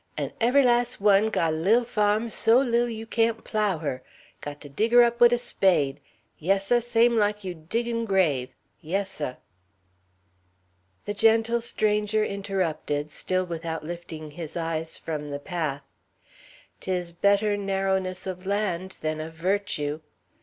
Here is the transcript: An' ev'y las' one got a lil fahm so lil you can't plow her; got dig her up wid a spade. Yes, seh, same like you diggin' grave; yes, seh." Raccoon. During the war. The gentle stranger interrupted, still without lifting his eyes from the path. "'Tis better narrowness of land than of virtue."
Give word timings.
An' 0.17 0.33
ev'y 0.41 0.63
las' 0.63 0.99
one 0.99 1.29
got 1.29 1.53
a 1.53 1.55
lil 1.55 1.83
fahm 1.85 2.27
so 2.27 2.57
lil 2.59 2.89
you 2.89 3.05
can't 3.05 3.43
plow 3.43 3.77
her; 3.77 4.01
got 4.41 4.61
dig 4.75 4.91
her 4.93 5.03
up 5.03 5.19
wid 5.21 5.31
a 5.31 5.37
spade. 5.37 5.99
Yes, 6.39 6.65
seh, 6.65 6.79
same 6.79 7.17
like 7.19 7.43
you 7.43 7.53
diggin' 7.53 8.05
grave; 8.05 8.49
yes, 8.81 9.11
seh." 9.11 9.25
Raccoon. 9.25 9.43
During 9.45 10.03
the 10.05 11.05
war. 11.05 11.05
The 11.05 11.13
gentle 11.13 11.61
stranger 11.61 12.23
interrupted, 12.23 13.11
still 13.11 13.45
without 13.45 13.83
lifting 13.83 14.31
his 14.31 14.57
eyes 14.57 14.97
from 14.97 15.29
the 15.29 15.37
path. 15.37 15.83
"'Tis 16.79 17.11
better 17.13 17.55
narrowness 17.55 18.25
of 18.25 18.47
land 18.47 18.97
than 19.01 19.21
of 19.21 19.35
virtue." 19.35 19.99